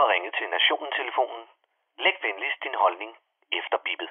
har 0.00 0.08
ringet 0.14 0.34
til 0.38 0.48
Nationen-telefonen. 0.56 1.44
Læg 2.04 2.16
venligst 2.22 2.62
din 2.66 2.76
holdning 2.84 3.12
efter 3.58 3.78
bippet. 3.86 4.10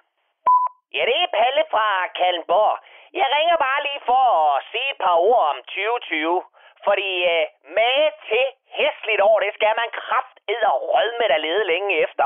Ja, 0.95 1.01
det 1.09 1.17
er 1.23 1.35
Palle 1.39 1.63
fra 1.73 1.87
Kalmborg. 2.19 2.75
Jeg 3.13 3.27
ringer 3.37 3.57
bare 3.67 3.83
lige 3.87 4.01
for 4.11 4.25
at 4.55 4.63
sige 4.71 4.89
et 4.91 4.99
par 5.05 5.17
ord 5.29 5.43
om 5.53 5.57
2020. 5.57 6.43
Fordi 6.87 7.11
øh, 7.33 7.45
med 7.79 7.97
til 8.29 8.45
hæsligt 8.77 9.21
år, 9.29 9.37
det 9.39 9.51
skal 9.53 9.73
man 9.81 9.89
kraft 10.01 10.35
og 10.71 10.77
rødme 10.93 11.25
der 11.31 11.37
lede 11.37 11.63
længe 11.71 11.91
efter. 12.05 12.25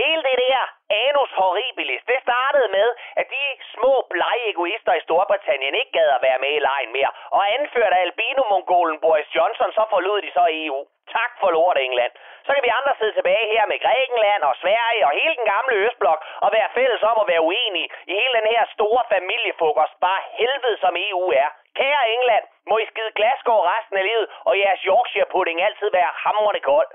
Hele 0.00 0.22
det 0.28 0.36
der 0.44 0.62
anus 1.04 1.32
horribilis, 1.40 2.02
det 2.10 2.18
startede 2.26 2.68
med, 2.78 2.88
at 3.20 3.26
de 3.34 3.42
små 3.74 4.06
blege 4.10 4.44
egoister 4.50 4.92
i 4.94 5.04
Storbritannien 5.06 5.74
ikke 5.74 5.92
gad 5.98 6.08
at 6.16 6.22
være 6.22 6.38
med 6.44 6.52
i 6.58 6.64
lejen 6.68 6.92
mere. 6.96 7.12
Og 7.36 7.42
anført 7.56 7.92
af 7.96 8.00
albino-mongolen 8.06 8.98
Boris 9.04 9.30
Johnson, 9.36 9.70
så 9.72 9.84
forlod 9.90 10.22
de 10.22 10.30
så 10.36 10.44
EU. 10.50 10.80
Tak 11.16 11.32
for 11.40 11.50
lort, 11.56 11.78
England. 11.86 12.12
Så 12.46 12.50
kan 12.54 12.64
vi 12.66 12.78
andre 12.78 12.94
sidde 12.98 13.14
tilbage 13.18 13.46
her 13.54 13.64
med 13.72 13.78
Grækenland 13.84 14.42
og 14.50 14.54
Sverige 14.62 15.06
og 15.06 15.12
hele 15.20 15.34
den 15.40 15.46
gamle 15.54 15.74
Østblok 15.84 16.20
og 16.44 16.48
være 16.56 16.74
fælles 16.78 17.02
om 17.10 17.16
at 17.22 17.28
være 17.32 17.46
uenige 17.48 17.88
i 18.10 18.12
hele 18.20 18.34
den 18.38 18.48
her 18.54 18.64
store 18.76 19.02
familiefokus, 19.14 19.90
bare 20.06 20.22
helvede 20.40 20.76
som 20.84 20.94
EU 21.08 21.26
er. 21.42 21.48
Kære 21.78 22.10
England, 22.16 22.44
må 22.68 22.74
I 22.78 22.86
skide 22.90 23.12
Glasgow 23.18 23.58
resten 23.72 23.96
af 24.00 24.04
livet, 24.10 24.26
og 24.48 24.52
jeres 24.62 24.82
Yorkshire 24.90 25.30
pudding 25.32 25.58
altid 25.62 25.88
være 25.98 26.10
hamrende 26.24 26.60
kold. 26.60 26.90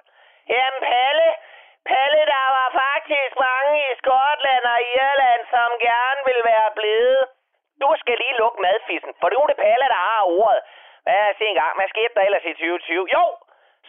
Jamen 0.49 0.81
Palle, 0.89 1.29
Palle, 1.91 2.21
der 2.31 2.34
faktisk 3.05 3.35
mange 3.49 3.73
i 3.91 3.95
Skotland 4.01 4.65
og 4.73 4.79
Irland, 4.99 5.41
som 5.55 5.69
gerne 5.89 6.21
vil 6.29 6.41
være 6.51 6.69
blevet. 6.79 7.21
Du 7.83 7.89
skal 8.01 8.15
lige 8.23 8.39
lukke 8.41 8.59
madfissen, 8.65 9.11
for 9.19 9.27
det 9.29 9.35
er 9.37 9.47
det 9.51 9.59
Palle, 9.65 9.87
der 9.95 10.01
har 10.11 10.23
ordet. 10.39 10.61
Hvad 11.05 11.35
se 11.37 11.45
en 11.51 11.59
gang, 11.61 11.73
hvad 11.77 11.89
skete 11.93 12.13
der 12.15 12.23
ellers 12.27 12.45
i 12.51 12.53
2020? 12.53 13.07
Jo, 13.15 13.25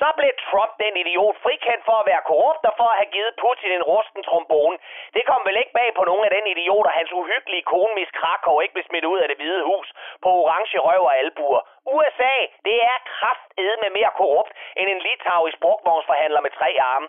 så 0.01 0.09
blev 0.19 0.30
Trump 0.48 0.73
den 0.84 0.95
idiot 1.02 1.37
frikendt 1.45 1.83
for 1.89 1.97
at 2.01 2.09
være 2.11 2.27
korrupt 2.30 2.65
og 2.70 2.75
for 2.80 2.89
at 2.92 2.98
have 3.01 3.12
givet 3.16 3.33
Putin 3.42 3.73
en 3.79 3.89
rusten 3.92 4.23
trombone. 4.29 4.77
Det 5.17 5.23
kom 5.30 5.41
vel 5.48 5.56
ikke 5.62 5.77
bag 5.80 5.89
på 5.98 6.05
nogen 6.11 6.25
af 6.28 6.33
den 6.36 6.47
idiot, 6.53 6.86
og 6.91 6.95
hans 6.98 7.12
uhyggelige 7.20 7.69
kone 7.73 7.95
Miss 7.98 8.12
Krakow 8.20 8.56
ikke 8.61 8.75
blev 8.77 8.86
smidt 8.91 9.06
ud 9.12 9.19
af 9.23 9.28
det 9.28 9.39
hvide 9.41 9.62
hus 9.70 9.89
på 10.23 10.28
orange 10.41 10.78
røv 10.86 11.03
og 11.11 11.17
albuer. 11.23 11.62
USA, 11.97 12.34
det 12.69 12.77
er 12.92 12.98
kraftede 13.14 13.75
med 13.83 13.91
mere 13.98 14.12
korrupt 14.20 14.53
end 14.78 14.89
en 14.89 15.01
litauisk 15.06 15.58
brugvognsforhandler 15.64 16.41
med 16.47 16.53
tre 16.58 16.70
arme. 16.92 17.08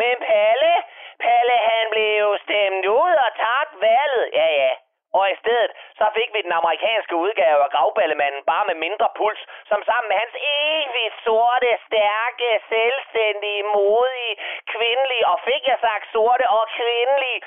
Men 0.00 0.16
Palle, 0.28 0.74
Palle 1.24 1.56
han 1.70 1.84
blev 1.94 2.12
jo 2.24 2.30
stemt 2.44 2.86
ud 2.86 3.14
og 3.26 3.30
tabt 3.42 3.74
valget. 3.80 4.26
Ja, 4.40 4.48
ja, 4.60 4.72
og 5.18 5.24
i 5.34 5.36
stedet, 5.42 5.70
så 5.98 6.06
fik 6.16 6.30
vi 6.34 6.40
den 6.46 6.54
amerikanske 6.60 7.14
udgave 7.24 7.60
af 7.66 7.70
gravballemanden 7.74 8.42
bare 8.52 8.64
med 8.70 8.76
mindre 8.86 9.08
puls, 9.18 9.42
som 9.70 9.80
sammen 9.88 10.08
med 10.10 10.16
hans 10.22 10.36
evigt 10.66 11.16
sorte, 11.26 11.70
stærke, 11.88 12.48
selvstændige, 12.74 13.62
modige, 13.62 14.34
kvindelige, 14.74 15.26
og 15.32 15.36
fik 15.48 15.62
jeg 15.70 15.78
sagt 15.86 16.06
sorte 16.12 16.44
og 16.58 16.64
kvindelige, 16.78 17.40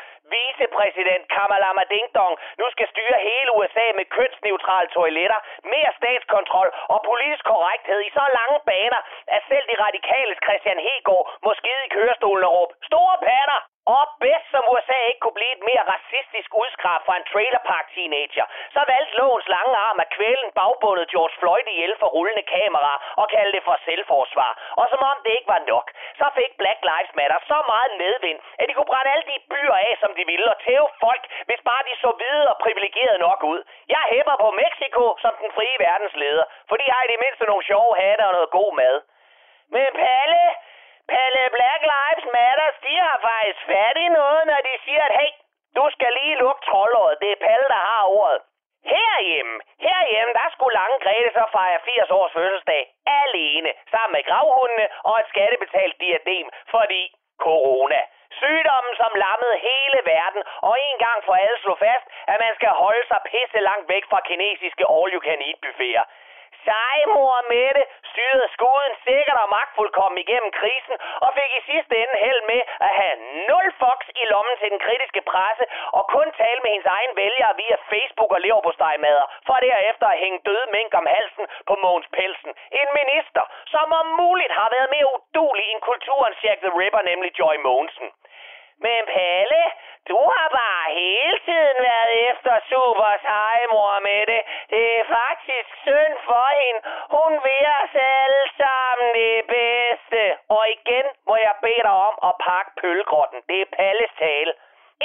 vicepræsident 0.64 1.24
Kamala 1.36 1.84
Ding 1.94 2.08
Dong 2.18 2.36
nu 2.60 2.66
skal 2.74 2.88
styre 2.94 3.18
hele 3.30 3.50
USA 3.58 3.86
med 4.00 4.06
kønsneutrale 4.16 4.90
toiletter, 4.98 5.40
mere 5.74 5.92
statskontrol 6.00 6.70
og 6.94 7.00
politisk 7.10 7.44
korrekthed 7.52 8.00
i 8.08 8.12
så 8.18 8.26
lange 8.38 8.58
baner, 8.72 9.02
at 9.36 9.42
selv 9.50 9.66
de 9.72 9.76
radikales 9.86 10.38
Christian 10.46 10.80
Hegård 10.88 11.26
må 11.46 11.52
skide 11.60 11.82
i 11.86 11.94
kørestolen 11.98 12.44
og 12.48 12.54
råbe, 12.56 12.74
store 12.90 13.18
patter! 13.28 13.60
Og 13.86 14.04
bedst 14.26 14.48
som 14.54 14.64
USA 14.74 15.00
ikke 15.10 15.22
kunne 15.24 15.40
blive 15.40 15.56
et 15.58 15.64
mere 15.70 15.84
racistisk 15.94 16.50
udskrab 16.64 17.02
fra 17.06 17.16
en 17.18 17.26
trailerpark 17.32 17.86
teenager, 17.96 18.46
så 18.76 18.82
valgte 18.92 19.18
lovens 19.22 19.48
lange 19.56 19.76
arm 19.88 20.00
at 20.04 20.14
kvæle 20.18 20.42
en 20.46 20.56
bagbundet 20.60 21.12
George 21.14 21.36
Floyd 21.40 21.68
ihjel 21.74 21.94
for 22.02 22.08
rullende 22.16 22.46
kamera 22.56 22.94
og 23.22 23.26
kalde 23.36 23.52
det 23.56 23.64
for 23.68 23.78
selvforsvar. 23.86 24.52
Og 24.80 24.86
som 24.92 25.02
om 25.12 25.18
det 25.26 25.32
ikke 25.38 25.54
var 25.56 25.62
nok, 25.74 25.88
så 26.20 26.28
fik 26.38 26.52
Black 26.62 26.80
Lives 26.90 27.14
Matter 27.18 27.40
så 27.52 27.60
meget 27.72 27.92
medvind, 28.04 28.40
at 28.60 28.66
de 28.68 28.74
kunne 28.74 28.92
brænde 28.94 29.12
alle 29.14 29.28
de 29.32 29.38
byer 29.52 29.78
af, 29.88 29.94
som 30.04 30.12
de 30.18 30.24
ville, 30.32 30.48
og 30.54 30.58
tæve 30.68 30.88
folk, 31.06 31.24
hvis 31.48 31.62
bare 31.70 31.84
de 31.90 31.94
så 32.04 32.10
hvide 32.20 32.46
og 32.52 32.58
privilegerede 32.66 33.24
nok 33.28 33.44
ud. 33.54 33.60
Jeg 33.96 34.04
hæpper 34.14 34.36
på 34.44 34.50
Mexico 34.64 35.04
som 35.24 35.34
den 35.42 35.52
frie 35.58 35.78
verdens 35.88 36.16
leder, 36.24 36.46
for 36.70 36.76
de 36.82 36.86
har 36.94 37.02
i 37.04 37.12
det 37.14 37.20
mindste 37.24 37.46
nogle 37.46 37.68
sjove 37.70 37.94
hatte 38.02 38.24
og 38.28 38.34
noget 38.38 38.50
god 38.60 38.72
mad. 38.82 38.96
Men 39.76 39.90
Palle 40.04 40.44
Black 41.56 41.82
Lives 41.94 42.28
Matter, 42.36 42.70
de 42.86 42.93
har 43.08 43.18
faktisk 43.32 43.62
fat 43.72 43.98
i 44.06 44.08
noget, 44.20 44.42
når 44.52 44.60
de 44.68 44.74
siger, 44.86 45.04
at 45.10 45.16
hey, 45.20 45.32
du 45.78 45.84
skal 45.96 46.12
lige 46.20 46.40
lukke 46.44 46.62
trollåret. 46.70 47.20
Det 47.22 47.30
er 47.32 47.44
Palle, 47.46 47.68
der 47.76 47.82
har 47.90 48.04
ordet. 48.20 48.42
Herhjemme, 48.94 49.56
herhjemme, 49.88 50.34
der 50.40 50.48
skulle 50.54 50.78
Lange 50.80 51.00
Grete 51.04 51.30
så 51.38 51.46
fejre 51.56 51.80
80 51.86 52.12
års 52.18 52.34
fødselsdag 52.38 52.84
alene, 53.22 53.70
sammen 53.92 54.14
med 54.18 54.24
gravhundene 54.30 54.88
og 55.10 55.14
et 55.20 55.28
skattebetalt 55.34 55.96
diadem, 56.06 56.46
fordi 56.74 57.04
corona. 57.46 58.02
Sygdommen, 58.42 58.94
som 59.02 59.12
lammede 59.26 59.58
hele 59.70 60.00
verden, 60.14 60.44
og 60.68 60.74
en 60.88 60.98
gang 61.06 61.20
for 61.28 61.34
alle 61.44 61.58
slog 61.64 61.78
fast, 61.88 62.06
at 62.32 62.38
man 62.46 62.54
skal 62.56 62.74
holde 62.84 63.04
sig 63.08 63.20
pisse 63.32 63.60
langt 63.70 63.88
væk 63.94 64.04
fra 64.12 64.20
kinesiske 64.30 64.86
all-you-can-eat-buffeter. 64.98 66.06
Sejmor 66.66 67.36
Mette 67.54 67.84
styrede 68.12 68.48
skuden 68.56 68.94
sikkert 69.08 69.38
og 69.44 69.50
magtfuldkommen 69.58 70.18
igennem 70.24 70.52
krisen 70.60 70.98
og 71.26 71.30
fik 71.38 71.52
i 71.60 71.62
sidste 71.72 71.94
ende 72.04 72.18
held 72.26 72.42
med 72.52 72.62
at 72.88 72.94
have 73.02 73.16
nul 73.50 73.68
fox 73.82 74.00
i 74.22 74.24
lommen 74.32 74.56
til 74.62 74.70
den 74.74 74.82
kritiske 74.86 75.22
presse 75.32 75.66
og 75.98 76.04
kun 76.16 76.28
tale 76.42 76.60
med 76.64 76.72
hendes 76.74 76.90
egen 76.98 77.14
vælgere 77.22 77.54
via 77.62 77.78
Facebook 77.92 78.32
og 78.36 78.42
leverpostejmader, 78.46 79.26
for 79.48 79.58
derefter 79.68 80.08
at 80.08 80.22
hænge 80.24 80.40
døde 80.48 80.68
mængder 80.76 80.98
om 81.04 81.08
halsen 81.16 81.46
på 81.68 81.74
Mogens 81.84 82.10
Pelsen. 82.18 82.52
En 82.82 82.90
minister, 83.00 83.44
som 83.74 83.88
om 84.00 84.08
muligt 84.24 84.54
har 84.60 84.70
været 84.76 84.90
mere 84.96 85.08
udulig 85.16 85.66
end 85.72 85.82
kulturens 85.90 86.44
Jack 86.44 86.60
the 86.66 86.74
Ripper, 86.80 87.02
nemlig 87.12 87.40
Joy 87.40 87.56
Mogensen. 87.68 88.08
Men 88.86 89.02
Palle, 89.14 89.64
du 90.10 90.20
har 90.36 90.48
bare 90.60 90.88
hele 91.02 91.38
tiden 91.50 91.78
været 91.90 92.12
efter 92.30 92.54
super 92.72 93.12
hejmor 93.30 94.00
med 94.08 94.22
det. 94.32 94.42
Det 94.74 94.86
er 95.00 95.06
faktisk 95.20 95.70
synd 95.86 96.16
for 96.28 96.48
hende. 96.60 96.80
Hun 97.16 97.32
vil 97.46 97.66
os 97.82 97.96
alle 98.18 98.44
sammen 98.62 99.08
det 99.22 99.40
bedste. 99.58 100.22
Og 100.56 100.64
igen 100.78 101.06
må 101.28 101.36
jeg 101.48 101.56
bede 101.62 101.84
dig 101.88 101.98
om 102.10 102.16
at 102.30 102.34
pakke 102.48 102.72
pølgrotten. 102.82 103.40
Det 103.50 103.62
er 103.62 103.74
Palles 103.78 104.14
tale. 104.20 104.54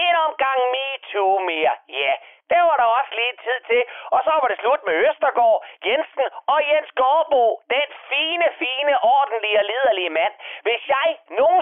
En 0.07 0.15
omgang 0.27 0.59
MeToo 0.75 1.39
mere. 1.51 1.75
Ja, 1.89 2.13
det 2.51 2.61
var 2.69 2.77
der 2.81 2.89
også 2.99 3.13
lige 3.21 3.37
tid 3.47 3.61
til. 3.71 3.83
Og 4.15 4.21
så 4.27 4.33
var 4.41 4.49
det 4.49 4.59
slut 4.63 4.83
med 4.87 4.95
Østergaard, 5.07 5.65
Jensen 5.87 6.29
og 6.53 6.59
Jens 6.69 6.91
Gårdbo. 7.01 7.45
Den 7.75 7.89
fine, 8.11 8.47
fine, 8.63 8.95
ordentlige 9.15 9.59
og 9.63 9.67
liderlige 9.71 10.13
mand. 10.19 10.35
Hvis 10.67 10.83
jeg 10.95 11.09
nogen 11.41 11.58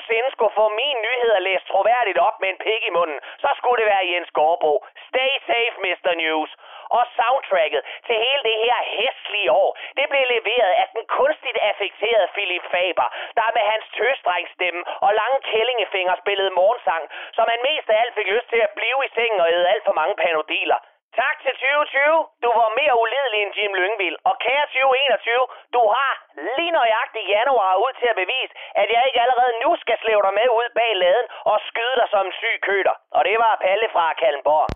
få 0.59 0.65
min 0.81 0.97
nyheder 1.07 1.41
læst 1.49 1.67
troværdigt 1.71 2.19
op 2.29 2.37
med 2.43 2.49
en 2.53 2.59
pik 2.67 2.83
i 2.91 2.97
munden, 2.99 3.19
så 3.43 3.49
skulle 3.59 3.79
det 3.83 3.91
være 3.93 4.09
Jens 4.13 4.31
Gårdbo. 4.39 4.73
Stay 5.09 5.33
safe, 5.51 5.77
Mr. 5.85 6.13
News 6.23 6.51
og 6.97 7.03
soundtracket 7.19 7.83
til 8.07 8.17
hele 8.25 8.43
det 8.49 8.57
her 8.65 8.79
hæslige 8.97 9.53
år, 9.63 9.71
det 9.99 10.07
blev 10.13 10.25
leveret 10.37 10.73
af 10.83 10.87
den 10.95 11.05
kunstigt 11.19 11.59
affekterede 11.71 12.29
Philip 12.35 12.65
Faber, 12.75 13.09
der 13.39 13.49
med 13.57 13.65
hans 13.73 13.87
tøstrengsstemme 13.99 14.83
og 15.07 15.11
lange 15.21 15.39
kællingefinger 15.51 16.15
spillede 16.23 16.51
morgensang, 16.61 17.03
så 17.37 17.43
man 17.51 17.59
mest 17.69 17.89
af 17.91 18.01
alt 18.03 18.15
fik 18.15 18.29
lyst 18.35 18.49
til 18.53 18.61
at 18.67 18.75
blive 18.79 18.99
i 19.07 19.09
sengen 19.17 19.41
og 19.41 19.49
æde 19.55 19.69
alt 19.73 19.85
for 19.85 19.93
mange 20.01 20.17
panodiler. 20.25 20.79
Tak 21.25 21.37
til 21.45 21.55
2020. 21.57 22.17
Du 22.45 22.51
var 22.61 22.69
mere 22.81 22.95
uledelig 23.03 23.39
end 23.43 23.53
Jim 23.57 23.75
Lyngvild. 23.81 24.17
Og 24.29 24.35
kære 24.45 24.67
2021, 24.67 25.45
du 25.77 25.83
har 25.95 26.13
lige 26.57 26.77
nøjagtigt 26.79 27.31
januar 27.37 27.73
ud 27.85 27.93
til 28.01 28.09
at 28.13 28.21
bevise, 28.23 28.53
at 28.83 28.89
jeg 28.95 29.03
ikke 29.07 29.23
allerede 29.25 29.53
nu 29.65 29.71
skal 29.83 29.97
slæve 30.03 30.23
dig 30.27 30.35
med 30.39 30.49
ud 30.59 30.69
bag 30.79 30.93
laden 31.03 31.27
og 31.53 31.57
skyde 31.69 31.97
dig 32.01 32.09
som 32.15 32.27
en 32.27 32.37
syg 32.41 32.57
køter. 32.69 32.95
Og 33.17 33.21
det 33.29 33.37
var 33.45 33.61
Palle 33.65 33.89
fra 33.95 34.07
Kallenborg. 34.21 34.69